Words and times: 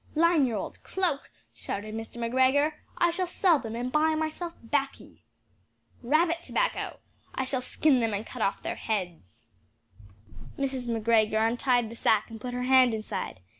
"Line 0.15 0.47
your 0.47 0.57
old 0.57 0.81
cloak?" 0.81 1.29
shouted 1.53 1.93
Mr. 1.93 2.17
McGregor 2.17 2.73
"I 2.97 3.11
shall 3.11 3.27
sell 3.27 3.59
them 3.59 3.75
and 3.75 3.91
buy 3.91 4.15
myself 4.15 4.53
baccy!" 4.63 5.25
"Rabbit 6.01 6.41
tobacco! 6.41 7.01
I 7.35 7.45
shall 7.45 7.61
skin 7.61 7.99
them 7.99 8.11
and 8.11 8.25
cut 8.25 8.41
off 8.41 8.63
their 8.63 8.77
heads." 8.77 9.49
Mrs. 10.57 10.87
McGregor 10.87 11.47
untied 11.47 11.91
the 11.91 11.95
sack 11.95 12.31
and 12.31 12.41
put 12.41 12.55
her 12.55 12.63
hand 12.63 12.95
inside. 12.95 13.41